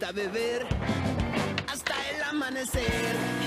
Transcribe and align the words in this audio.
gusta 0.00 0.12
beber 0.12 0.66
hasta 1.68 1.94
el 2.08 2.22
amanecer. 2.22 3.39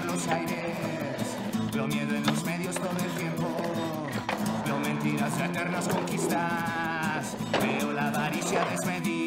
Los 0.00 0.26
aires. 0.28 0.76
Veo 1.72 1.86
miedo 1.86 2.14
en 2.14 2.24
los 2.24 2.44
medios 2.44 2.74
todo 2.74 2.90
el 2.90 3.12
tiempo. 3.12 3.46
Veo 4.64 4.78
mentiras 4.78 5.32
y 5.38 5.42
eternas 5.42 5.88
conquistas. 5.88 7.36
Veo 7.60 7.92
la 7.92 8.08
avaricia 8.08 8.64
desmedida 8.70 9.21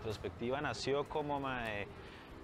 Introspectiva 0.00 0.62
nació 0.62 1.04
como 1.04 1.40
mae, 1.40 1.86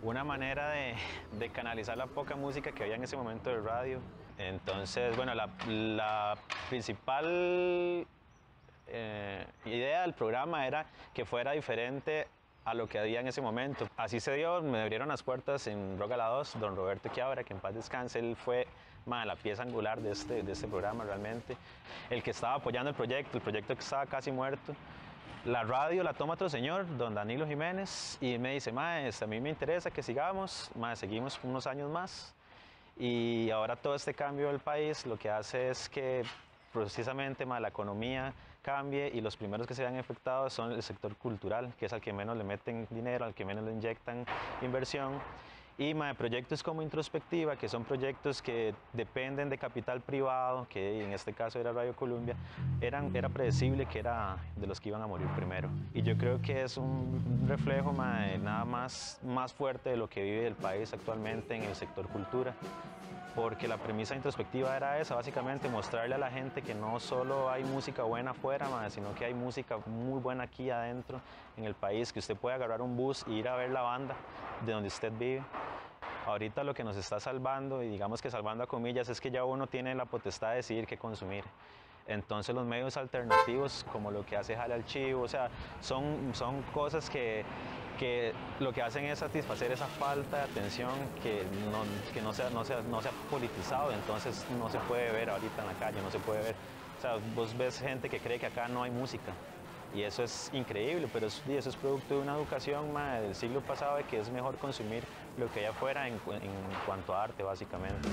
una 0.03 0.25
manera 0.25 0.73
de, 0.73 0.95
de 1.39 1.49
canalizar 1.49 1.97
la 1.97 2.07
poca 2.07 2.37
música 2.37 2.71
que 2.71 2.83
había 2.83 2.97
en 2.97 3.05
ese 3.05 3.17
momento 3.17 3.49
de 3.49 3.63
radio. 3.63 3.99
Entonces, 4.37 5.17
bueno, 5.17 5.35
la, 5.35 5.49
la 5.67 6.37
principal 6.69 8.07
eh, 8.89 9.47
idea 9.65 10.03
del 10.03 10.13
programa 10.13 10.67
era 10.67 10.85
que 11.15 11.25
fuera 11.25 11.53
diferente 11.53 12.29
a 12.67 12.75
lo 12.75 12.87
que 12.89 12.99
había 12.99 13.21
en 13.21 13.29
ese 13.29 13.41
momento. 13.41 13.89
Así 13.97 14.21
se 14.21 14.35
dio, 14.35 14.61
me 14.61 14.83
abrieron 14.83 15.09
las 15.09 15.23
puertas 15.23 15.67
en 15.67 15.99
Roga 15.99 16.19
la 16.19 16.27
2, 16.27 16.61
don 16.61 16.77
Roberto 16.77 17.09
Quiabra, 17.09 17.43
que 17.43 17.55
en 17.55 17.61
paz 17.61 17.75
descanse, 17.75 18.19
él 18.19 18.37
fue 18.37 18.67
la 19.07 19.35
pieza 19.37 19.63
angular 19.63 20.03
de 20.03 20.11
este, 20.11 20.43
de 20.43 20.53
este 20.53 20.69
programa 20.69 21.05
realmente, 21.05 21.57
el 22.11 22.23
que 22.23 22.33
estaba 22.33 22.57
apoyando 22.57 22.91
el 22.91 22.97
proyecto, 22.97 23.39
el 23.39 23.43
proyecto 23.43 23.75
que 23.75 23.81
estaba 23.81 24.05
casi 24.05 24.31
muerto. 24.31 24.75
La 25.47 25.63
radio 25.63 26.03
la 26.03 26.13
toma 26.13 26.35
otro 26.35 26.49
señor, 26.49 26.85
don 26.99 27.15
Danilo 27.15 27.47
Jiménez, 27.47 28.19
y 28.21 28.37
me 28.37 28.55
dice, 28.55 28.73
mae, 28.73 29.09
a 29.09 29.27
mí 29.27 29.41
me 29.41 29.49
interesa 29.49 29.91
que 29.91 30.03
sigamos, 30.03 30.71
mae, 30.75 30.97
seguimos 30.97 31.39
unos 31.45 31.67
años 31.67 31.89
más. 31.89 32.35
Y 32.99 33.51
ahora 33.51 33.77
todo 33.77 33.95
este 33.95 34.13
cambio 34.13 34.49
del 34.49 34.59
país 34.59 35.07
lo 35.07 35.17
que 35.17 35.31
hace 35.31 35.71
es 35.71 35.89
que 35.89 36.25
precisamente 36.73 37.47
mae, 37.47 37.61
la 37.61 37.69
economía 37.69 38.33
cambie 38.63 39.09
y 39.15 39.21
los 39.21 39.37
primeros 39.37 39.69
que 39.69 39.75
se 39.75 39.83
vean 39.83 39.97
afectados 39.97 40.53
son 40.53 40.73
el 40.73 40.83
sector 40.83 41.15
cultural, 41.17 41.73
que 41.79 41.87
es 41.87 41.93
al 41.93 42.01
que 42.01 42.13
menos 42.13 42.37
le 42.37 42.43
meten 42.43 42.89
dinero, 42.91 43.25
al 43.25 43.35
que 43.35 43.45
menos 43.45 43.65
le 43.65 43.71
inyectan 43.71 44.27
inversión. 44.63 45.13
Y 45.79 45.93
mae, 45.93 46.15
proyectos 46.15 46.63
como 46.63 46.81
Introspectiva, 46.81 47.57
que 47.57 47.69
son 47.69 47.85
proyectos 47.85 48.41
que 48.41 48.75
dependen 48.95 49.51
de 49.51 49.59
capital 49.59 50.01
privado, 50.01 50.67
que 50.71 51.05
en 51.05 51.13
este 51.13 51.35
caso 51.35 51.59
era 51.61 51.71
Radio 51.71 51.95
Columbia, 51.95 52.35
eran, 52.81 53.15
era 53.15 53.29
predecible 53.29 53.85
que 53.85 53.99
era 53.99 54.39
de 54.57 54.67
los 54.67 54.81
que 54.81 54.89
iban 54.89 55.03
a 55.03 55.07
morir 55.07 55.29
primero. 55.37 55.69
Y 55.93 56.01
yo 56.01 56.17
creo 56.17 56.41
que 56.41 56.63
es 56.63 56.79
un 56.79 57.45
reflejo 57.47 57.93
nada 57.93 58.65
más, 58.65 59.21
más 59.23 59.53
fuerte 59.53 59.91
de 59.91 59.99
lo 59.99 60.09
que 60.09 60.23
vive 60.23 60.47
el 60.47 60.55
país 60.55 60.95
actualmente 60.95 61.55
en 61.55 61.65
el 61.65 61.75
sector 61.75 62.09
cultura 62.09 62.55
porque 63.35 63.69
la 63.69 63.77
premisa 63.77 64.17
introspectiva 64.17 64.75
era 64.75 64.99
esa, 64.99 65.15
básicamente 65.15 65.69
mostrarle 65.69 66.15
a 66.15 66.19
la 66.19 66.31
gente 66.31 66.63
que 66.63 66.75
no 66.75 66.99
solo 66.99 67.51
hay 67.51 67.63
música 67.65 68.03
buena 68.03 68.31
afuera, 68.31 68.67
sino 68.89 69.15
que 69.15 69.27
hay 69.27 69.35
música 69.35 69.77
muy 69.85 70.19
buena 70.21 70.45
aquí 70.45 70.71
adentro 70.71 71.21
en 71.57 71.65
el 71.65 71.75
país, 71.75 72.13
que 72.13 72.19
usted 72.19 72.37
puede 72.37 72.57
agarrar 72.57 72.83
un 72.83 72.97
bus 72.97 73.25
e 73.27 73.33
ir 73.33 73.49
a 73.49 73.57
ver 73.57 73.71
la 73.71 73.83
banda 73.83 74.15
de 74.65 74.73
donde 74.73 74.89
usted 74.89 75.13
vive. 75.13 75.43
Ahorita 76.27 76.65
lo 76.65 76.75
que 76.75 76.83
nos 76.83 76.97
está 76.97 77.21
salvando, 77.21 77.83
y 77.83 77.89
digamos 77.89 78.21
que 78.21 78.31
salvando 78.31 78.65
a 78.65 78.67
comillas, 78.67 79.09
es 79.09 79.21
que 79.21 79.31
ya 79.31 79.45
uno 79.45 79.67
tiene 79.67 79.95
la 79.95 80.07
potestad 80.07 80.51
de 80.51 80.57
decidir 80.57 80.87
qué 80.87 80.99
consumir. 80.99 81.45
Entonces 82.09 82.55
los 82.55 82.65
medios 82.65 82.97
alternativos, 82.97 83.85
como 83.93 84.11
lo 84.11 84.25
que 84.25 84.37
hace 84.37 84.57
Jale 84.57 84.75
al 84.75 84.85
Chivo, 84.85 85.23
o 85.23 85.29
sea, 85.29 85.51
son, 85.81 86.31
son 86.35 86.63
cosas 86.73 87.11
que, 87.11 87.45
que 87.99 88.33
lo 88.61 88.73
que 88.73 88.83
hacen 88.83 89.05
es 89.07 89.19
satisfacer 89.19 89.73
esa 89.73 89.87
falta 89.87 90.39
de 90.39 90.43
atención 90.45 90.93
que 91.23 91.45
no, 91.71 91.83
que 92.13 92.21
no, 92.21 92.33
se, 92.33 92.49
no, 92.51 92.65
se, 92.65 92.81
no 92.85 93.03
se 93.03 93.09
ha 93.09 93.13
politizado, 93.31 93.91
entonces 93.91 94.47
no 94.59 94.69
se 94.69 94.79
puede 94.81 95.11
ver 95.11 95.31
ahorita 95.31 95.63
en 95.63 95.69
la 95.69 95.75
calle, 95.75 96.01
no 96.01 96.11
se 96.11 96.21
puede 96.21 96.43
ver. 96.43 96.55
O 96.99 97.01
sea, 97.01 97.17
vos 97.35 97.57
ves 97.57 97.81
gente 97.81 98.09
que 98.09 98.21
cree 98.21 98.39
que 98.39 98.47
acá 98.47 98.69
no 98.69 98.85
hay 98.85 98.91
música. 98.91 99.33
Y 99.95 100.03
eso 100.03 100.23
es 100.23 100.51
increíble, 100.53 101.09
pero 101.11 101.27
eso, 101.27 101.41
eso 101.49 101.71
es 101.71 101.77
producto 101.77 102.17
de 102.17 102.21
una 102.21 102.35
educación 102.37 102.93
ma, 102.93 103.15
del 103.15 103.35
siglo 103.35 103.61
pasado 103.63 103.97
de 103.97 104.05
que 104.05 104.21
es 104.21 104.31
mejor 104.31 104.57
consumir 104.57 105.03
lo 105.39 105.51
que 105.53 105.61
hay 105.61 105.67
afuera 105.67 106.07
en, 106.07 106.15
en 106.15 106.53
cuanto 106.85 107.15
a 107.15 107.25
arte, 107.25 107.43
básicamente. 107.43 108.09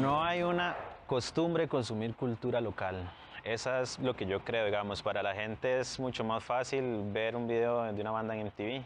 No 0.00 0.22
hay 0.22 0.42
una 0.42 0.76
costumbre 1.06 1.68
consumir 1.68 2.14
cultura 2.14 2.60
local. 2.60 3.10
Esa 3.44 3.80
es 3.80 3.98
lo 4.00 4.14
que 4.14 4.26
yo 4.26 4.40
creo, 4.40 4.64
digamos. 4.64 5.02
Para 5.02 5.22
la 5.22 5.34
gente 5.34 5.78
es 5.78 6.00
mucho 6.00 6.24
más 6.24 6.42
fácil 6.42 7.02
ver 7.12 7.36
un 7.36 7.46
video 7.46 7.84
de 7.92 8.00
una 8.00 8.10
banda 8.10 8.34
en 8.34 8.46
MTV. 8.48 8.82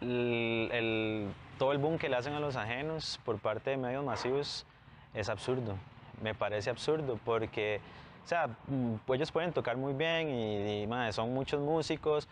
El, 0.00 0.70
el- 0.72 1.32
todo 1.58 1.72
el 1.72 1.78
boom 1.78 1.98
que 1.98 2.08
le 2.08 2.16
hacen 2.16 2.34
a 2.34 2.40
los 2.40 2.56
ajenos 2.56 3.18
por 3.24 3.38
parte 3.38 3.70
de 3.70 3.76
medios 3.76 4.04
masivos 4.04 4.66
es 5.14 5.28
absurdo. 5.28 5.74
Me 6.22 6.34
parece 6.34 6.68
absurdo 6.70 7.18
porque, 7.24 7.80
o 8.24 8.28
sea, 8.28 8.48
mm, 8.68 8.94
ellos 9.12 9.32
pueden 9.32 9.52
tocar 9.52 9.76
muy 9.76 9.92
bien 9.94 10.28
y, 10.28 10.82
y, 10.82 10.86
mae, 10.86 11.12
son 11.12 11.32
muchos 11.32 11.60
músicos, 11.60 12.28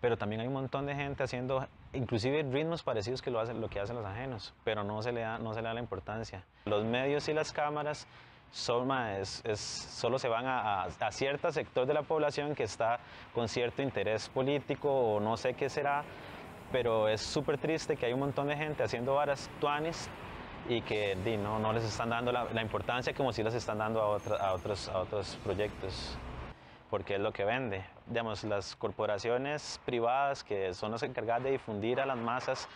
pero 0.00 0.16
también 0.16 0.40
hay 0.40 0.46
un 0.48 0.52
montón 0.54 0.86
de 0.86 0.94
gente 0.94 1.22
haciendo 1.22 1.66
inclusive 1.92 2.42
ritmos 2.42 2.82
parecidos 2.82 3.22
que 3.22 3.30
lo, 3.30 3.40
hacen, 3.40 3.60
lo 3.60 3.68
que 3.68 3.80
hacen 3.80 3.96
los 3.96 4.04
ajenos, 4.04 4.52
pero 4.64 4.82
no 4.84 5.00
se 5.02 5.10
le 5.12 5.20
da, 5.20 5.38
no 5.38 5.54
se 5.54 5.62
le 5.62 5.68
da 5.68 5.74
la 5.74 5.80
importancia. 5.80 6.42
Los 6.66 6.84
medios 6.84 7.28
y 7.28 7.32
las 7.32 7.52
cámaras 7.52 8.06
son, 8.50 8.90
es- 8.92 9.42
solo 9.60 10.18
se 10.18 10.28
van 10.28 10.46
a, 10.46 10.82
a, 10.82 10.88
a 11.00 11.12
cierto 11.12 11.50
sector 11.52 11.86
de 11.86 11.94
la 11.94 12.02
población 12.02 12.54
que 12.54 12.64
está 12.64 13.00
con 13.34 13.48
cierto 13.48 13.82
interés 13.82 14.28
político 14.28 14.90
o 14.90 15.20
no 15.20 15.36
sé 15.36 15.54
qué 15.54 15.68
será, 15.68 16.04
pero 16.72 17.08
es 17.08 17.20
súper 17.20 17.58
triste 17.58 17.96
que 17.96 18.06
hay 18.06 18.12
un 18.12 18.20
montón 18.20 18.48
de 18.48 18.56
gente 18.56 18.82
haciendo 18.82 19.14
varas 19.14 19.48
tuanis 19.60 20.08
y 20.68 20.82
que 20.82 21.16
di, 21.24 21.36
no, 21.36 21.58
no 21.58 21.72
les 21.72 21.84
están 21.84 22.10
dando 22.10 22.30
la, 22.32 22.44
la 22.52 22.62
importancia 22.62 23.14
como 23.14 23.32
si 23.32 23.42
les 23.42 23.54
están 23.54 23.78
dando 23.78 24.00
a, 24.02 24.08
otra- 24.08 24.36
a 24.36 24.52
otros, 24.52 24.88
a 24.88 24.98
otros 24.98 25.38
proyectos 25.42 26.16
porque 26.90 27.16
es 27.16 27.20
lo 27.20 27.32
que 27.32 27.44
vende. 27.44 27.84
Digamos, 28.06 28.44
las 28.44 28.74
corporaciones 28.76 29.78
privadas 29.84 30.42
que 30.42 30.72
son 30.72 30.90
las 30.90 31.02
encargadas 31.02 31.42
de 31.44 31.50
difundir 31.52 32.00
a 32.00 32.06
las 32.06 32.16
masas 32.16 32.66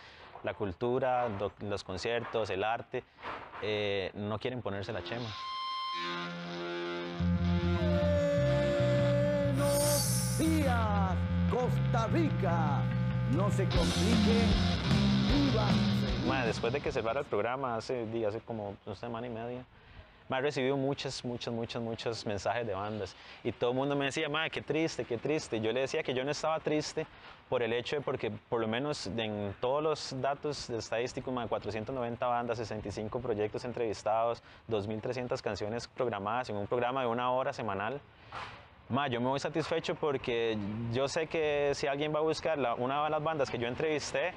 la 0.42 0.54
cultura, 0.54 1.28
los 1.60 1.84
conciertos, 1.84 2.50
el 2.50 2.64
arte, 2.64 3.04
eh, 3.62 4.10
no 4.14 4.38
quieren 4.38 4.60
ponerse 4.60 4.92
la 4.92 5.02
chema. 5.02 5.28
Buenos 9.44 10.38
días, 10.38 11.16
Costa 11.50 12.06
Rica. 12.06 12.82
No 13.36 13.50
se 13.50 13.64
complique. 13.64 14.46
Viva. 15.28 15.68
Ma, 16.26 16.46
después 16.46 16.72
de 16.72 16.80
que 16.80 16.90
cerrara 16.92 17.20
el 17.20 17.26
programa, 17.26 17.76
hace, 17.76 18.06
hace 18.26 18.40
como 18.40 18.74
una 18.86 18.96
semana 18.96 19.26
y 19.26 19.30
media, 19.30 19.66
me 20.28 20.36
ha 20.36 20.40
recibido 20.40 20.76
muchos, 20.76 21.24
muchos, 21.24 21.52
muchos, 21.52 21.82
muchos 21.82 22.26
mensajes 22.26 22.66
de 22.66 22.74
bandas. 22.74 23.16
Y 23.44 23.52
todo 23.52 23.70
el 23.70 23.76
mundo 23.76 23.96
me 23.96 24.06
decía, 24.06 24.28
ma, 24.28 24.48
qué 24.50 24.62
triste, 24.62 25.04
qué 25.04 25.18
triste. 25.18 25.60
Yo 25.60 25.72
le 25.72 25.80
decía 25.80 26.02
que 26.02 26.14
yo 26.14 26.24
no 26.24 26.30
estaba 26.30 26.58
triste 26.60 27.06
por 27.48 27.62
el 27.62 27.72
hecho 27.72 27.96
de 27.96 28.02
porque 28.02 28.30
por 28.30 28.60
lo 28.60 28.68
menos 28.68 29.06
en 29.06 29.54
todos 29.60 29.82
los 29.82 30.20
datos 30.22 30.70
estadísticos, 30.70 31.32
ma, 31.34 31.46
490 31.46 32.26
bandas, 32.26 32.58
65 32.58 33.20
proyectos 33.20 33.64
entrevistados, 33.64 34.42
2.300 34.70 35.40
canciones 35.42 35.86
programadas 35.88 36.48
en 36.50 36.56
un 36.56 36.66
programa 36.66 37.02
de 37.02 37.08
una 37.08 37.30
hora 37.30 37.52
semanal. 37.52 38.00
Ma, 38.88 39.08
yo 39.08 39.20
me 39.20 39.28
voy 39.28 39.40
satisfecho 39.40 39.94
porque 39.94 40.58
yo 40.92 41.08
sé 41.08 41.26
que 41.26 41.72
si 41.74 41.86
alguien 41.86 42.14
va 42.14 42.18
a 42.18 42.22
buscar 42.22 42.58
una 42.78 43.04
de 43.04 43.10
las 43.10 43.22
bandas 43.22 43.50
que 43.50 43.58
yo 43.58 43.66
entrevisté, 43.66 44.34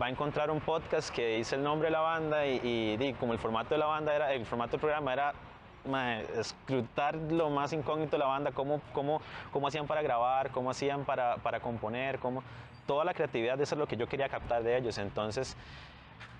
va 0.00 0.06
a 0.06 0.10
encontrar 0.10 0.50
un 0.50 0.60
podcast 0.60 1.10
que 1.14 1.36
dice 1.36 1.56
el 1.56 1.62
nombre 1.62 1.88
de 1.88 1.92
la 1.92 2.00
banda 2.00 2.46
y, 2.46 2.60
y 2.62 2.96
di, 2.96 3.12
como 3.14 3.32
el 3.32 3.38
formato 3.38 3.70
de 3.70 3.78
la 3.78 3.86
banda 3.86 4.14
era, 4.14 4.32
el 4.32 4.44
formato 4.44 4.72
del 4.72 4.80
programa 4.80 5.12
era 5.12 5.32
ma, 5.86 6.20
escrutar 6.20 7.14
lo 7.14 7.50
más 7.50 7.72
incógnito 7.72 8.12
de 8.12 8.18
la 8.18 8.26
banda, 8.26 8.50
cómo, 8.52 8.80
cómo, 8.92 9.20
cómo 9.52 9.68
hacían 9.68 9.86
para 9.86 10.02
grabar, 10.02 10.50
cómo 10.50 10.70
hacían 10.70 11.04
para, 11.04 11.36
para 11.36 11.60
componer, 11.60 12.18
cómo, 12.18 12.42
toda 12.86 13.04
la 13.04 13.14
creatividad, 13.14 13.56
de 13.56 13.64
eso 13.64 13.74
es 13.74 13.78
lo 13.78 13.86
que 13.86 13.96
yo 13.96 14.08
quería 14.08 14.28
captar 14.28 14.62
de 14.62 14.76
ellos. 14.76 14.98
Entonces, 14.98 15.56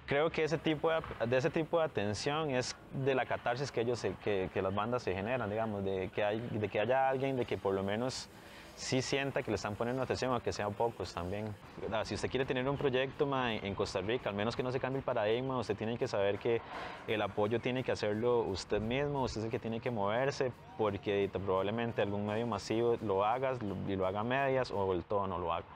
creo 0.06 0.30
que 0.30 0.44
ese 0.44 0.58
tipo 0.58 0.90
de, 0.90 1.00
de 1.26 1.36
ese 1.36 1.50
tipo 1.50 1.78
de 1.78 1.84
atención 1.84 2.50
es 2.50 2.76
de 2.92 3.14
la 3.14 3.26
catarsis 3.26 3.72
que 3.72 3.80
ellos 3.80 4.04
que, 4.22 4.50
que 4.52 4.62
las 4.62 4.74
bandas 4.74 5.02
se 5.02 5.12
generan 5.14 5.50
digamos 5.50 5.84
de 5.84 6.10
que 6.14 6.24
hay 6.24 6.38
de 6.38 6.68
que 6.68 6.78
haya 6.80 7.08
alguien 7.08 7.36
de 7.36 7.44
que 7.44 7.58
por 7.58 7.74
lo 7.74 7.82
menos 7.82 8.28
sí 8.76 9.00
sienta 9.00 9.42
que 9.42 9.50
le 9.50 9.56
están 9.56 9.74
poniendo 9.74 10.02
atención 10.02 10.32
aunque 10.32 10.52
sean 10.52 10.72
pocos 10.74 11.12
también. 11.12 11.54
Ah, 11.90 12.04
si 12.04 12.14
usted 12.14 12.30
quiere 12.30 12.44
tener 12.44 12.68
un 12.68 12.76
proyecto 12.76 13.26
ma, 13.26 13.54
en 13.54 13.74
Costa 13.74 14.00
Rica 14.00 14.28
al 14.28 14.36
menos 14.36 14.54
que 14.54 14.62
no 14.62 14.70
se 14.70 14.78
cambie 14.78 14.98
el 14.98 15.04
paradigma 15.04 15.58
usted 15.58 15.76
tiene 15.76 15.96
que 15.96 16.06
saber 16.06 16.38
que 16.38 16.60
el 17.06 17.22
apoyo 17.22 17.58
tiene 17.58 17.82
que 17.82 17.92
hacerlo 17.92 18.40
usted 18.40 18.80
mismo 18.80 19.22
usted 19.22 19.40
es 19.40 19.44
el 19.46 19.50
que 19.50 19.58
tiene 19.58 19.80
que 19.80 19.90
moverse 19.90 20.52
porque 20.76 21.28
probablemente 21.32 22.02
algún 22.02 22.26
medio 22.26 22.46
masivo 22.46 22.96
lo 23.02 23.24
haga 23.24 23.54
y 23.88 23.96
lo 23.96 24.06
haga 24.06 24.20
a 24.20 24.24
medias 24.24 24.70
o 24.70 24.92
el 24.92 25.04
todo 25.04 25.26
no 25.26 25.38
lo 25.38 25.52
haga 25.52 25.66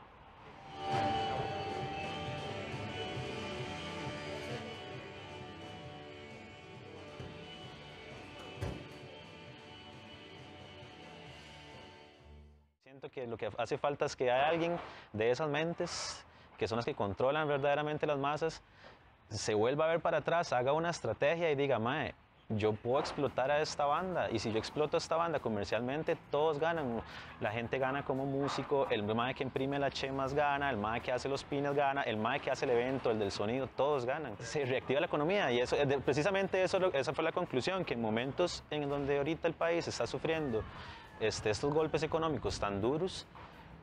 que 13.11 13.27
lo 13.27 13.37
que 13.37 13.51
hace 13.59 13.79
falta 13.79 14.07
es 14.07 14.17
que 14.17 14.31
haya 14.31 14.49
alguien 14.49 14.77
de 15.13 15.31
esas 15.31 15.49
mentes, 15.49 16.25
que 16.59 16.69
son 16.69 16.77
las 16.77 16.85
que 16.85 16.95
controlan 16.95 17.49
verdaderamente 17.49 18.07
las 18.07 18.19
masas, 18.19 18.63
se 19.29 19.55
vuelva 19.55 19.85
a 19.85 19.89
ver 19.89 20.01
para 20.01 20.19
atrás, 20.19 20.53
haga 20.53 20.73
una 20.73 20.91
estrategia 20.91 21.51
y 21.51 21.55
diga, 21.55 21.79
mae, 21.79 22.15
yo 22.51 22.73
puedo 22.73 22.99
explotar 22.99 23.51
a 23.51 23.61
esta 23.61 23.87
banda 23.87 24.29
y 24.31 24.41
si 24.41 24.51
yo 24.51 24.59
exploto 24.59 24.97
a 24.97 24.99
esta 24.99 25.17
banda 25.17 25.39
comercialmente, 25.39 26.17
todos 26.31 26.59
ganan. 26.59 27.01
La 27.41 27.53
gente 27.53 27.79
gana 27.79 28.05
como 28.05 28.27
músico, 28.27 28.89
el 28.91 29.05
mae 29.05 29.35
que 29.35 29.45
imprime 29.45 29.79
las 29.79 29.95
chemas 29.95 30.35
gana, 30.35 30.69
el 30.69 30.77
mae 30.77 31.01
que 31.01 31.13
hace 31.13 31.29
los 31.29 31.45
pines 31.45 31.75
gana, 31.75 32.03
el 32.03 32.17
mae 32.17 32.41
que 32.41 32.51
hace 32.51 32.65
el 32.65 32.73
evento, 32.73 33.13
el 33.13 33.21
del 33.21 33.31
sonido, 33.31 33.69
todos 33.69 34.05
ganan. 34.05 34.37
Se 34.39 34.65
reactiva 34.65 34.99
la 34.99 35.07
economía 35.07 35.53
y 35.53 35.61
eso, 35.61 35.77
precisamente 36.05 36.63
eso, 36.63 36.93
esa 36.93 37.13
fue 37.13 37.23
la 37.23 37.33
conclusión, 37.33 37.85
que 37.85 37.95
en 37.95 38.03
momentos 38.03 38.65
en 38.71 38.89
donde 38.89 39.19
ahorita 39.19 39.47
el 39.47 39.55
país 39.55 39.87
está 39.87 40.07
sufriendo 40.07 40.65
este, 41.21 41.51
estos 41.51 41.73
golpes 41.73 42.03
económicos 42.03 42.59
tan 42.59 42.81
duros, 42.81 43.27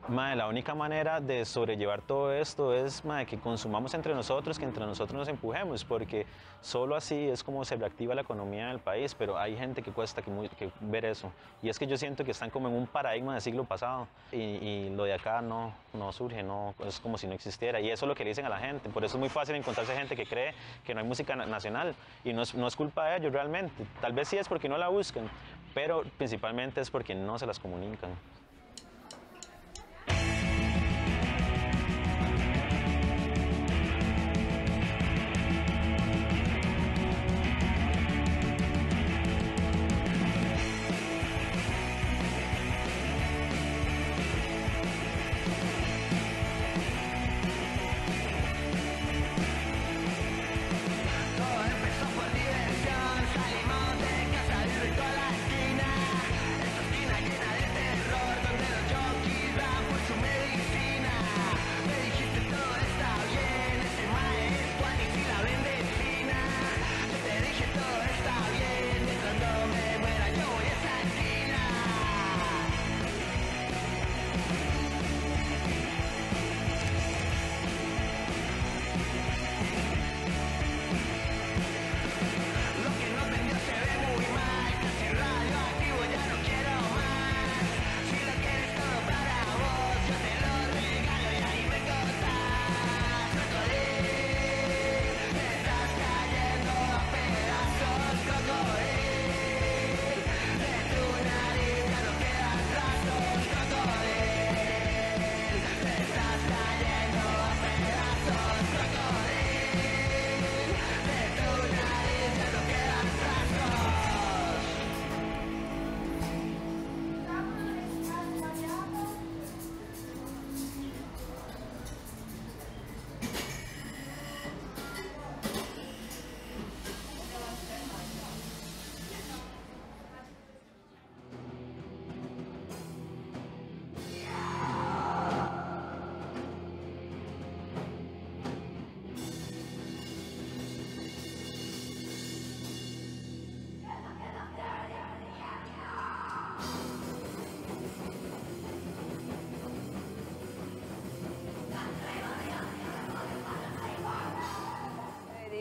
la 0.08 0.48
única 0.48 0.74
manera 0.74 1.20
de 1.20 1.44
sobrellevar 1.44 2.00
todo 2.00 2.32
esto 2.32 2.72
es 2.72 3.04
mae, 3.04 3.26
que 3.26 3.38
consumamos 3.38 3.92
entre 3.92 4.14
nosotros, 4.14 4.58
que 4.58 4.64
entre 4.64 4.86
nosotros 4.86 5.18
nos 5.18 5.28
empujemos, 5.28 5.84
porque 5.84 6.24
solo 6.62 6.96
así 6.96 7.28
es 7.28 7.44
como 7.44 7.62
se 7.64 7.76
reactiva 7.76 8.14
la 8.14 8.22
economía 8.22 8.68
del 8.68 8.78
país, 8.78 9.14
pero 9.14 9.36
hay 9.38 9.54
gente 9.56 9.82
que 9.82 9.92
cuesta 9.92 10.22
que, 10.22 10.70
ver 10.80 11.04
eso. 11.04 11.30
Y 11.62 11.68
es 11.68 11.78
que 11.78 11.86
yo 11.86 11.98
siento 11.98 12.24
que 12.24 12.30
están 12.30 12.48
como 12.48 12.68
en 12.68 12.74
un 12.74 12.86
paradigma 12.86 13.34
del 13.34 13.42
siglo 13.42 13.64
pasado 13.64 14.08
y, 14.32 14.88
lo 14.90 15.04
de 15.04 15.12
acá 15.12 15.42
no, 15.42 15.74
surge, 16.12 16.42
no, 16.42 16.74
es 16.86 17.00
como 17.00 17.18
si 17.18 17.26
no 17.26 17.34
existiera. 17.34 17.78
Y 17.78 17.90
eso 17.90 18.06
es 18.06 18.08
lo 18.08 18.14
que 18.14 18.24
le 18.24 18.30
dicen 18.30 18.46
a 18.46 18.48
la 18.48 18.58
gente. 18.58 18.88
Por 18.88 19.04
eso 19.04 19.16
es 19.16 19.20
muy 19.20 19.28
fácil 19.28 19.56
encontrarse 19.56 19.94
gente 19.94 20.16
que 20.16 20.24
cree 20.24 20.54
que 20.84 20.94
no 20.94 21.00
hay 21.00 21.06
música 21.06 21.36
na- 21.36 21.44
nacional 21.46 21.94
y 22.24 22.32
no 22.32 22.42
no 22.54 22.66
es 22.66 22.76
culpa 22.76 23.08
de 23.10 23.18
ellos 23.18 23.32
realmente. 23.32 23.84
Tal 24.00 24.14
vez 24.14 24.28
sí 24.28 24.38
es 24.38 24.48
porque 24.48 24.70
no 24.70 24.78
la 24.78 24.88
buscan, 24.88 25.28
pero 25.74 26.02
principalmente 26.16 26.80
es 26.80 26.90
porque 26.90 27.14
no 27.14 27.38
se 27.38 27.46
las 27.46 27.58
comunican. 27.58 28.10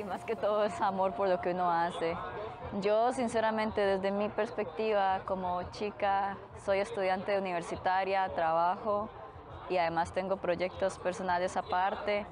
Más 0.08 0.24
que 0.24 0.36
todo 0.36 0.64
es 0.64 0.80
amor 0.82 1.14
por 1.14 1.28
lo 1.28 1.40
que 1.42 1.52
uno 1.52 1.70
hace. 1.70 2.16
Yo 2.82 3.14
sinceramente 3.14 3.82
desde 3.82 4.12
mi 4.12 4.30
perspectiva 4.30 5.22
como 5.26 5.62
chica 5.72 6.38
soy 6.66 6.80
estudiante 6.80 7.38
universitaria, 7.38 8.28
trabajo 8.30 9.10
y 9.70 9.78
además 9.78 10.12
tengo 10.12 10.38
proyectos 10.38 10.98
personales 10.98 11.56
aparte. 11.58 12.26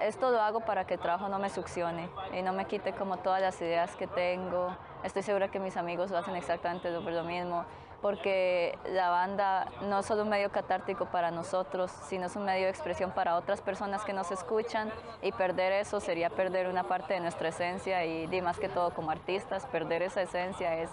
Esto 0.00 0.30
lo 0.30 0.40
hago 0.40 0.60
para 0.60 0.86
que 0.86 0.94
el 0.94 1.00
trabajo 1.00 1.28
no 1.28 1.38
me 1.38 1.48
succione 1.48 2.08
y 2.36 2.42
no 2.42 2.52
me 2.52 2.66
quite 2.66 2.92
como 2.92 3.16
todas 3.18 3.40
las 3.40 3.60
ideas 3.60 3.94
que 3.96 4.06
tengo. 4.06 4.76
Estoy 5.04 5.22
segura 5.22 5.48
que 5.48 5.60
mis 5.60 5.76
amigos 5.76 6.10
lo 6.10 6.18
hacen 6.18 6.34
exactamente 6.34 6.90
lo, 6.90 7.00
mismo 7.24 7.64
porque 8.04 8.78
la 8.92 9.08
banda 9.08 9.66
no 9.88 10.00
es 10.00 10.04
solo 10.04 10.24
un 10.24 10.28
medio 10.28 10.52
catártico 10.52 11.06
para 11.06 11.30
nosotros, 11.30 11.90
sino 12.06 12.26
es 12.26 12.36
un 12.36 12.44
medio 12.44 12.64
de 12.64 12.68
expresión 12.68 13.12
para 13.12 13.34
otras 13.34 13.62
personas 13.62 14.04
que 14.04 14.12
nos 14.12 14.30
escuchan 14.30 14.90
y 15.22 15.32
perder 15.32 15.72
eso 15.72 16.00
sería 16.00 16.28
perder 16.28 16.66
una 16.66 16.82
parte 16.84 17.14
de 17.14 17.20
nuestra 17.20 17.48
esencia 17.48 18.04
y, 18.04 18.42
más 18.42 18.58
que 18.58 18.68
todo 18.68 18.90
como 18.92 19.10
artistas, 19.10 19.64
perder 19.64 20.02
esa 20.02 20.20
esencia 20.20 20.76
es 20.76 20.90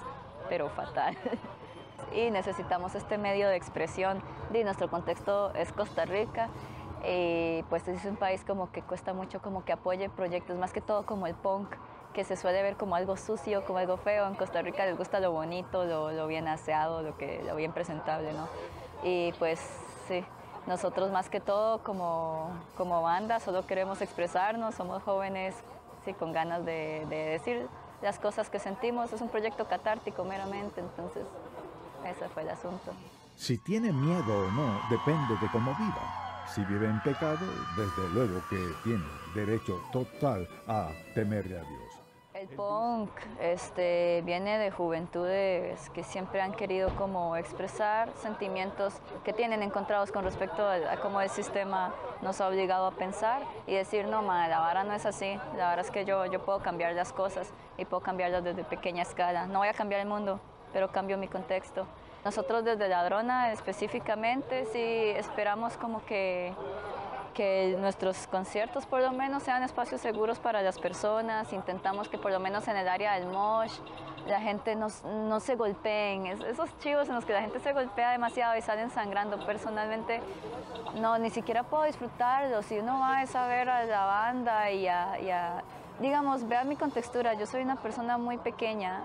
pero 0.48 0.70
fatal. 0.70 1.18
y 2.16 2.32
necesitamos 2.32 2.96
este 2.96 3.18
medio 3.18 3.50
de 3.50 3.58
expresión. 3.58 4.24
Y 4.54 4.64
nuestro 4.64 4.90
contexto 4.90 5.54
es 5.54 5.74
Costa 5.74 6.06
Rica 6.06 6.48
y 7.06 7.62
pues 7.64 7.86
es 7.90 8.06
un 8.06 8.16
país 8.16 8.46
como 8.48 8.72
que 8.72 8.84
cuesta 8.84 9.12
mucho 9.12 9.42
como 9.42 9.66
que 9.66 9.74
apoye 9.74 10.08
proyectos, 10.08 10.58
más 10.58 10.72
que 10.72 10.80
todo 10.80 11.06
como 11.06 11.28
el 11.28 11.36
punk, 11.36 11.76
que 12.14 12.24
se 12.24 12.36
suele 12.36 12.62
ver 12.62 12.76
como 12.76 12.96
algo 12.96 13.18
sucio, 13.18 13.64
como 13.66 13.80
algo 13.80 13.98
feo. 13.98 14.28
En 14.28 14.36
Costa 14.36 14.62
Rica 14.62 14.86
les 14.86 14.98
gusta 14.98 15.20
lo 15.20 15.32
bonito, 15.32 15.86
lo, 15.86 16.12
lo 16.12 16.28
bien 16.28 16.48
aseado, 16.48 17.02
lo, 17.02 17.18
que, 17.18 17.42
lo 17.44 17.56
bien 17.56 17.72
presentable, 17.72 18.34
¿no? 18.34 18.48
Y 19.04 19.32
pues 19.34 19.60
sí, 20.08 20.24
nosotros 20.68 21.12
más 21.12 21.30
que 21.30 21.40
todo 21.40 21.84
como, 21.84 22.52
como 22.78 23.02
banda 23.02 23.40
solo 23.40 23.66
queremos 23.66 24.02
expresarnos, 24.02 24.76
somos 24.76 25.02
jóvenes 25.04 25.56
sí, 26.06 26.14
con 26.14 26.34
ganas 26.34 26.66
de, 26.66 27.06
de 27.10 27.16
decir 27.16 27.68
las 28.02 28.20
cosas 28.20 28.50
que 28.50 28.60
sentimos. 28.60 29.14
Es 29.14 29.22
un 29.22 29.30
proyecto 29.30 29.68
catártico 29.68 30.24
meramente, 30.24 30.82
entonces 30.82 31.24
ese 32.06 32.28
fue 32.30 32.44
el 32.44 32.50
asunto. 32.50 32.92
Si 33.36 33.58
tiene 33.58 33.92
miedo 33.92 34.48
o 34.48 34.52
no 34.52 34.82
depende 34.90 35.36
de 35.42 35.48
cómo 35.52 35.74
viva. 35.76 36.46
Si 36.48 36.64
vive 36.66 36.86
en 36.86 37.00
pecado, 37.02 37.46
desde 37.78 38.10
luego 38.14 38.42
que 38.50 38.58
tiene 38.84 39.06
derecho 39.34 39.80
total 39.92 40.48
a 40.68 40.90
temerle 41.16 41.58
a 41.58 41.64
Dios. 41.64 41.91
El 42.42 42.48
punk 42.48 43.12
este, 43.40 44.24
viene 44.26 44.58
de 44.58 44.72
juventudes 44.72 45.92
que 45.92 46.04
siempre 46.04 46.42
han 46.42 46.54
querido 46.54 46.90
como 46.96 47.36
expresar 47.36 48.10
sentimientos 48.16 48.96
que 49.24 49.32
tienen 49.32 49.62
encontrados 49.62 50.12
con 50.12 50.24
respecto 50.24 50.68
a, 50.68 50.98
cómo 51.04 51.22
el 51.22 51.30
sistema 51.30 51.94
nos 52.24 52.42
ha 52.42 52.48
obligado 52.48 52.88
a 52.88 52.92
pensar 52.94 53.44
y 53.68 53.76
decir, 53.76 54.08
no, 54.08 54.24
ma, 54.24 54.48
la 54.48 54.58
vara 54.58 54.84
no 54.84 54.94
es 54.94 55.06
así, 55.06 55.38
la 55.56 55.68
vara 55.68 55.84
es 55.84 55.92
que 55.92 56.04
yo, 56.04 56.26
yo 56.26 56.44
puedo 56.44 56.62
cambiar 56.62 56.96
las 56.96 57.14
cosas 57.14 57.54
y 57.78 57.86
puedo 57.86 58.02
cambiarlas 58.02 58.44
desde 58.44 58.64
pequeña 58.64 59.04
escala. 59.04 59.46
No 59.46 59.60
voy 59.60 59.68
a 59.68 59.74
cambiar 59.74 60.02
el 60.02 60.08
mundo, 60.08 60.40
pero 60.74 60.92
cambio 60.92 61.20
mi 61.20 61.28
contexto. 61.28 61.86
Nosotros 62.26 62.66
desde 62.66 62.88
Ladrona 62.88 63.52
específicamente 63.52 64.66
sí 64.66 65.14
esperamos 65.16 65.78
como 65.78 66.04
que 66.06 66.56
que 67.34 67.76
nuestros 67.80 68.28
conciertos 68.28 68.86
por 68.86 69.02
lo 69.02 69.12
menos 69.12 69.44
sean 69.44 69.64
espacios 69.64 70.02
seguros 70.02 70.40
para 70.40 70.62
las 70.62 70.78
personas, 70.80 71.52
intentamos 71.54 72.08
que 72.10 72.18
por 72.18 72.32
lo 72.32 72.40
menos 72.40 72.68
en 72.68 72.78
el 72.78 72.88
área 72.88 73.14
del 73.20 73.28
mosh 73.28 73.74
la 74.28 74.40
gente 74.40 74.76
no, 74.76 74.88
no 75.28 75.40
se 75.40 75.56
golpeen, 75.56 76.28
Es- 76.28 76.42
esos 76.42 76.78
chivos 76.80 77.10
en 77.10 77.16
los 77.16 77.26
que 77.26 77.34
la 77.34 77.42
gente 77.42 77.60
se 77.60 77.74
golpea 77.74 78.12
demasiado 78.12 78.56
y 78.58 78.62
salen 78.62 78.90
sangrando, 78.92 79.44
personalmente 79.46 80.22
no, 81.00 81.18
ni 81.18 81.30
siquiera 81.30 81.64
puedo 81.64 81.84
disfrutarlo, 81.84 82.62
si 82.64 82.78
uno 82.80 83.00
va 83.00 83.24
es 83.24 83.36
a 83.36 83.48
ver 83.48 83.70
a 83.70 83.84
la 83.86 84.06
banda 84.06 84.70
y 84.72 84.88
a, 84.88 85.20
y 85.20 85.30
a- 85.32 85.64
digamos, 86.00 86.48
vea 86.48 86.64
mi 86.64 86.76
contextura, 86.76 87.34
yo 87.36 87.46
soy 87.46 87.62
una 87.62 87.76
persona 87.78 88.18
muy 88.18 88.38
pequeña 88.38 89.02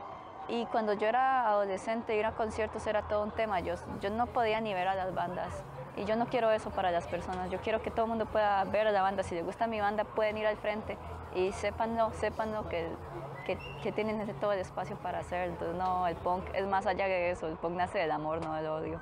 y 0.49 0.67
cuando 0.67 0.93
yo 0.93 1.09
era 1.09 1.49
adolescente 1.49 2.17
ir 2.17 2.25
a 2.25 2.33
conciertos 2.33 2.87
era 2.87 3.03
todo 3.03 3.23
un 3.23 3.31
tema, 3.33 3.61
yo, 3.61 3.75
yo 4.01 4.11
no 4.11 4.27
podía 4.27 4.61
ni 4.61 4.73
ver 4.75 4.89
a 4.89 4.95
las 4.95 5.15
bandas. 5.15 5.53
Y 5.97 6.05
yo 6.05 6.15
no 6.15 6.27
quiero 6.27 6.51
eso 6.51 6.71
para 6.71 6.91
las 6.91 7.07
personas. 7.07 7.51
Yo 7.51 7.59
quiero 7.61 7.81
que 7.81 7.91
todo 7.91 8.05
el 8.05 8.11
mundo 8.11 8.27
pueda 8.27 8.63
ver 8.65 8.87
a 8.87 8.91
la 8.91 9.01
banda. 9.01 9.23
Si 9.23 9.35
les 9.35 9.45
gusta 9.45 9.67
mi 9.67 9.81
banda, 9.81 10.05
pueden 10.05 10.37
ir 10.37 10.47
al 10.47 10.59
frente 10.59 10.99
y 11.35 11.53
sépanlo, 11.53 12.13
sépanlo 12.13 12.69
que, 12.69 12.87
que, 13.47 13.59
que 13.83 13.93
tienen 13.93 14.27
todo 14.39 14.53
el 14.53 14.59
espacio 14.59 14.97
para 14.97 15.21
hacer. 15.21 15.49
Entonces, 15.49 15.75
no, 15.77 16.07
el 16.07 16.15
punk 16.17 16.45
es 16.55 16.67
más 16.67 16.87
allá 16.87 17.07
de 17.07 17.31
eso. 17.31 17.49
El 17.49 17.57
punk 17.57 17.77
nace 17.77 17.99
del 17.99 18.11
amor, 18.11 18.45
no 18.45 18.55
del 18.55 18.67
odio. 18.67 19.01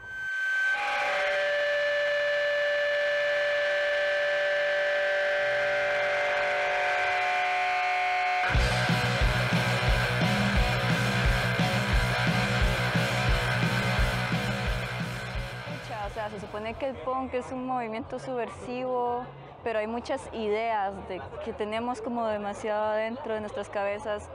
Que 16.73 16.89
el 16.89 16.97
punk 16.97 17.35
es 17.35 17.53
un 17.53 17.67
movimiento 17.67 18.19
subversivo, 18.19 19.25
pero 19.63 19.81
hay 19.81 19.87
muchas 19.87 20.27
ideas 20.33 20.95
de, 21.09 21.21
que 21.45 21.53
tenemos 21.53 22.01
como 22.01 22.27
demasiado 22.27 22.93
dentro 22.93 23.35
de 23.35 23.41
nuestras 23.41 23.69
cabezas 23.69 24.31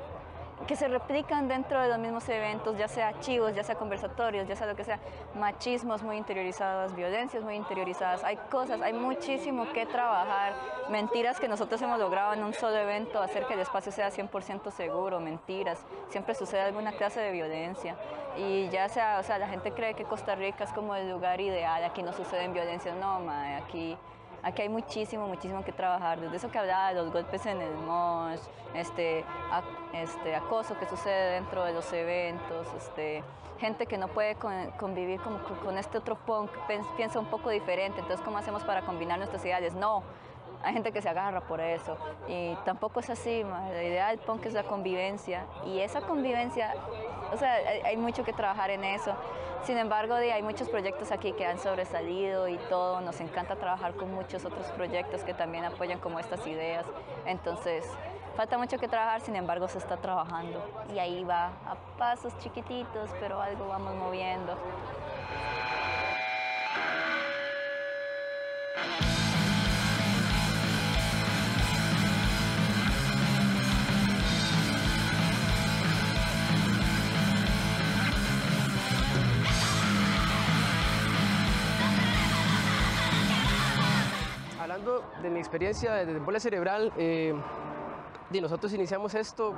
que 0.70 0.76
se 0.76 0.88
replican 0.88 1.48
dentro 1.48 1.82
de 1.82 1.88
los 1.88 1.98
mismos 1.98 2.30
eventos, 2.30 2.78
ya 2.78 2.88
sea 2.88 3.08
archivos, 3.08 3.56
ya 3.56 3.64
sea 3.64 3.74
conversatorios, 3.74 4.48
ya 4.48 4.56
sea 4.56 4.68
lo 4.68 4.76
que 4.76 4.84
sea, 4.84 5.00
machismos 5.34 6.04
muy 6.04 6.16
interiorizados, 6.16 6.96
violencias 6.96 7.44
muy 7.44 7.56
interiorizadas, 7.56 8.24
hay 8.24 8.36
cosas, 8.52 8.80
hay 8.80 8.94
muchísimo 8.94 9.74
que 9.74 9.88
trabajar, 9.88 10.54
mentiras 10.92 11.40
que 11.40 11.48
nosotros 11.48 11.82
hemos 11.82 11.98
logrado 11.98 12.34
en 12.34 12.44
un 12.44 12.54
solo 12.54 12.78
evento, 12.78 13.20
hacer 13.20 13.48
que 13.48 13.56
el 13.56 13.62
espacio 13.62 13.92
sea 13.92 14.12
100% 14.12 14.70
seguro, 14.70 15.20
mentiras, 15.20 15.84
siempre 16.10 16.36
sucede 16.36 16.62
alguna 16.62 16.92
clase 16.92 17.20
de 17.20 17.32
violencia. 17.32 17.96
Y 18.38 18.70
ya 18.70 18.90
sea, 18.90 19.18
o 19.20 19.24
sea, 19.24 19.40
la 19.40 19.48
gente 19.48 19.72
cree 19.72 19.96
que 19.96 20.04
Costa 20.04 20.36
Rica 20.36 20.66
es 20.66 20.72
como 20.72 20.94
el 20.94 21.10
lugar 21.10 21.42
ideal, 21.42 21.84
aquí 21.84 22.04
no 22.04 22.14
suceden 22.14 22.54
violencias, 22.54 22.96
no, 22.96 23.20
mae, 23.22 23.56
aquí 23.56 23.98
Aquí 24.44 24.62
hay 24.62 24.70
muchísimo, 24.70 25.28
muchísimo 25.28 25.64
que 25.66 25.72
trabajar, 25.72 26.20
desde 26.20 26.38
eso 26.38 26.50
que 26.50 26.58
hablaba 26.60 26.90
de 26.90 26.96
los 26.96 27.12
golpes 27.12 27.46
en 27.46 27.62
el 27.62 27.74
mosh, 27.76 28.40
este, 28.74 29.26
este 29.94 30.36
acoso 30.36 30.78
que 30.80 30.86
sucede 30.86 31.34
dentro 31.34 31.64
de 31.66 31.74
los 31.74 31.92
eventos, 31.92 32.68
este, 32.78 33.24
gente 33.60 33.86
que 33.86 33.98
no 33.98 34.08
puede 34.08 34.36
con- 34.36 34.72
convivir 34.80 35.20
con, 35.22 35.38
con 35.64 35.78
este 35.78 35.98
otro 35.98 36.16
punk, 36.16 36.50
piensa 36.96 37.20
un 37.20 37.26
poco 37.26 37.50
diferente, 37.50 38.00
entonces 38.00 38.24
¿cómo 38.24 38.38
hacemos 38.38 38.64
para 38.64 38.82
combinar 38.84 39.18
nuestras 39.18 39.44
ideales? 39.44 39.74
No, 39.76 40.04
hay 40.64 40.74
gente 40.74 40.92
que 40.92 41.02
se 41.02 41.10
agarra 41.10 41.42
por 41.42 41.62
eso 41.62 41.98
y 42.28 42.56
tampoco 42.66 43.00
es 43.00 43.10
así, 43.10 43.44
la 43.44 43.84
idea 43.84 44.10
del 44.10 44.20
punk 44.20 44.46
es 44.46 44.54
la 44.54 44.64
convivencia 44.64 45.46
y 45.66 45.80
esa 45.80 46.02
convivencia, 46.02 46.74
o 47.34 47.38
sea, 47.38 47.54
hay, 47.86 47.98
mucho 47.98 48.24
que 48.24 48.34
trabajar 48.34 48.70
en 48.70 48.84
eso. 48.84 49.14
Sin 49.64 49.78
embargo, 49.78 50.16
hay 50.16 50.42
muchos 50.42 50.70
proyectos 50.70 51.12
aquí 51.12 51.34
que 51.34 51.46
han 51.46 51.60
sobresalido 51.60 52.48
y 52.48 52.58
todo, 52.70 53.02
nos 53.02 53.20
encanta 53.20 53.56
trabajar 53.56 53.94
con 53.94 54.14
muchos 54.14 54.46
otros 54.46 54.68
proyectos 54.72 55.24
que 55.24 55.34
también 55.34 55.66
apoyan 55.66 56.00
como 56.00 56.20
estas 56.20 56.46
ideas. 56.48 56.86
Entonces, 57.26 57.86
falta 58.38 58.58
mucho 58.58 58.78
que 58.78 58.88
trabajar, 58.88 59.22
sin 59.22 59.36
embargo, 59.36 59.68
se 59.68 59.78
está 59.78 59.98
trabajando 59.98 60.64
y 60.94 61.00
ahí 61.00 61.24
va 61.26 61.48
a 61.66 61.76
pasos 61.98 62.38
chiquititos, 62.38 63.10
pero 63.20 63.42
algo 63.42 63.68
vamos 63.68 63.96
moviendo. 63.96 64.58
Hablando 84.90 85.22
de 85.22 85.30
mi 85.30 85.38
experiencia 85.40 85.94
desde 85.94 86.18
embolia 86.18 86.40
cerebral, 86.40 86.92
eh, 86.98 87.36
y 88.32 88.42
nosotros 88.42 88.74
iniciamos 88.74 89.14
esto 89.14 89.54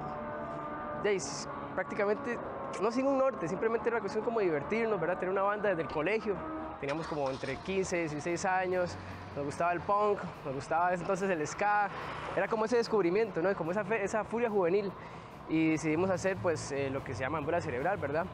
de, 1.04 1.16
s- 1.16 1.48
prácticamente 1.74 2.38
no 2.82 2.92
sin 2.92 3.08
un 3.08 3.18
norte, 3.18 3.48
simplemente 3.48 3.88
era 3.88 3.96
una 3.98 4.02
cuestión 4.02 4.26
como 4.26 4.42
divertirnos, 4.42 5.00
¿verdad? 5.00 5.18
Tener 5.20 5.32
una 5.32 5.44
banda 5.44 5.70
desde 5.70 5.84
el 5.84 5.88
colegio, 5.88 6.36
teníamos 6.82 7.08
como 7.08 7.30
entre 7.30 7.56
15 7.58 7.98
y 7.98 8.00
16 8.02 8.44
años, 8.46 8.98
nos 9.36 9.46
gustaba 9.46 9.72
el 9.72 9.80
punk, 9.80 10.20
nos 10.46 10.54
gustaba 10.54 10.94
entonces 10.94 11.30
el 11.30 11.46
ska, 11.48 11.88
era 12.36 12.48
como 12.50 12.66
ese 12.66 12.76
descubrimiento, 12.76 13.42
¿no? 13.42 13.54
Como 13.56 13.72
esa, 13.72 13.82
esa 13.96 14.26
furia 14.26 14.50
juvenil 14.50 14.92
y 15.48 15.72
decidimos 15.72 16.10
hacer 16.10 16.36
pues 16.42 16.74
eh, 16.74 16.90
lo 16.90 17.04
que 17.06 17.14
se 17.14 17.22
llama 17.22 17.38
embolia 17.38 17.62
cerebral, 17.62 17.98
¿verdad? 17.98 18.26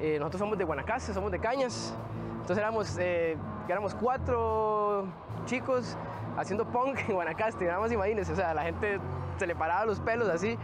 Eh, 0.00 0.16
nosotros 0.18 0.40
somos 0.40 0.56
de 0.56 0.64
Guanacaste, 0.64 1.12
somos 1.12 1.30
de 1.30 1.38
Cañas. 1.40 1.94
Entonces 2.40 2.58
éramos, 2.58 2.96
eh, 2.98 3.36
éramos 3.68 3.94
cuatro 3.94 5.04
chicos 5.46 5.96
haciendo 6.36 6.64
punk 6.66 6.98
en 7.08 7.14
Guanacaste, 7.14 7.64
nada 7.66 7.80
más 7.80 7.92
imagínense, 7.92 8.32
o 8.32 8.36
sea, 8.36 8.52
la 8.54 8.62
gente 8.62 8.98
se 9.38 9.46
le 9.46 9.54
paraba 9.54 9.84
los 9.86 10.00
pelos 10.00 10.28
así, 10.28 10.58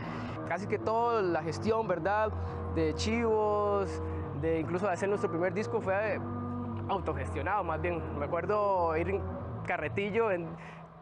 casi 0.48 0.66
que 0.66 0.78
toda 0.78 1.22
la 1.22 1.42
gestión, 1.42 1.86
¿verdad? 1.88 2.30
De 2.74 2.94
chivos, 2.94 4.02
de 4.40 4.60
incluso 4.60 4.88
hacer 4.88 5.08
nuestro 5.08 5.30
primer 5.30 5.52
disco 5.54 5.80
fue 5.80 6.18
autogestionado 6.88 7.64
más 7.64 7.80
bien. 7.80 8.02
Me 8.18 8.24
acuerdo 8.24 8.96
ir 8.96 9.10
en 9.10 9.22
carretillo, 9.66 10.30
en- 10.30 10.48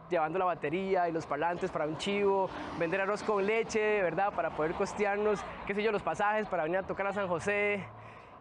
llevando 0.09 0.37
la 0.37 0.45
batería 0.45 1.07
y 1.07 1.13
los 1.13 1.25
parlantes 1.25 1.71
para 1.71 1.85
un 1.85 1.95
chivo, 1.97 2.49
vender 2.77 2.99
arroz 2.99 3.23
con 3.23 3.45
leche, 3.45 4.01
¿verdad? 4.01 4.33
Para 4.33 4.49
poder 4.49 4.73
costearnos, 4.73 5.41
qué 5.65 5.73
sé 5.73 5.81
yo, 5.81 5.91
los 5.93 6.03
pasajes 6.03 6.47
para 6.49 6.63
venir 6.63 6.79
a 6.79 6.83
tocar 6.83 7.07
a 7.07 7.13
San 7.13 7.29
José. 7.29 7.85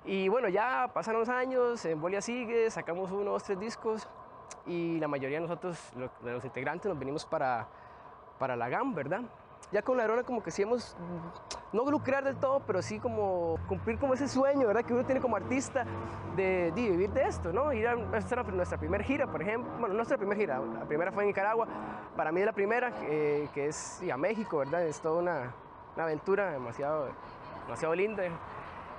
Y 0.04 0.28
bueno, 0.28 0.48
ya 0.48 0.90
pasaron 0.92 1.20
los 1.20 1.28
años, 1.28 1.84
en 1.84 2.00
Bolia 2.00 2.20
sigue, 2.20 2.68
sacamos 2.70 3.12
uno, 3.12 3.30
dos, 3.30 3.44
tres 3.44 3.60
discos 3.60 4.08
y 4.66 4.98
la 4.98 5.08
mayoría 5.08 5.38
de 5.38 5.46
nosotros, 5.46 5.78
de 6.22 6.32
los 6.32 6.44
integrantes, 6.44 6.88
nos 6.88 6.98
venimos 6.98 7.24
para, 7.24 7.66
para 8.38 8.56
la 8.56 8.68
GAM, 8.68 8.94
¿verdad? 8.94 9.22
Ya 9.72 9.82
con 9.82 9.96
la 9.96 10.04
Arona 10.04 10.24
como 10.24 10.42
que 10.42 10.50
sí 10.50 10.62
hemos, 10.62 10.96
no 11.72 11.84
lucrar 11.90 12.24
del 12.24 12.36
todo, 12.36 12.60
pero 12.66 12.82
sí 12.82 12.98
como 12.98 13.56
cumplir 13.68 13.98
como 13.98 14.14
ese 14.14 14.26
sueño, 14.26 14.66
¿verdad? 14.66 14.84
Que 14.84 14.92
uno 14.92 15.04
tiene 15.04 15.20
como 15.20 15.36
artista 15.36 15.84
de, 16.34 16.72
de 16.72 16.90
vivir 16.90 17.10
de 17.10 17.22
esto, 17.22 17.52
¿no? 17.52 17.72
Ir 17.72 17.86
a, 17.86 17.92
era 17.92 18.42
nuestra 18.42 18.78
primera 18.78 19.04
gira, 19.04 19.26
por 19.26 19.42
ejemplo, 19.42 19.70
bueno, 19.72 19.88
no 19.88 19.94
nuestra 19.94 20.16
primera 20.16 20.40
gira, 20.40 20.58
la 20.58 20.86
primera 20.86 21.12
fue 21.12 21.22
en 21.22 21.28
Nicaragua, 21.28 21.68
para 22.16 22.32
mí 22.32 22.40
es 22.40 22.46
la 22.46 22.52
primera, 22.52 22.92
eh, 23.02 23.48
que 23.54 23.68
es 23.68 24.02
y 24.02 24.10
a 24.10 24.16
México, 24.16 24.58
¿verdad? 24.58 24.84
Es 24.84 25.00
toda 25.00 25.20
una, 25.20 25.54
una 25.94 26.04
aventura 26.04 26.50
demasiado, 26.50 27.08
demasiado 27.66 27.94
linda. 27.94 28.24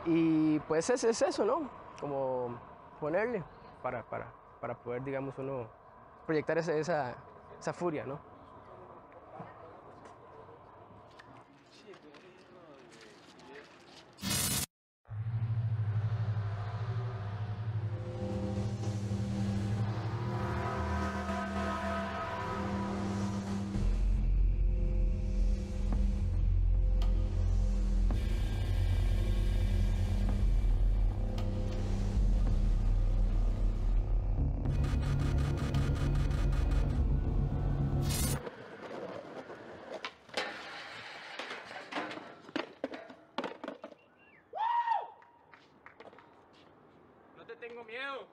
Y 0.05 0.59
pues 0.61 0.89
es, 0.89 1.03
es 1.03 1.21
eso, 1.21 1.45
¿no? 1.45 1.69
Como 1.99 2.55
ponerle 2.99 3.43
para, 3.81 4.03
para, 4.03 4.27
para 4.62 4.76
poder, 4.76 5.04
digamos, 5.04 5.38
uno 5.39 5.67
proyectar 6.26 6.58
esa, 6.58 6.74
esa, 7.60 7.74
furia, 7.74 8.06
¿no? 8.06 8.19
No 47.91 47.97
te 47.97 47.99
tengo 47.99 48.15
miedo. 48.15 48.31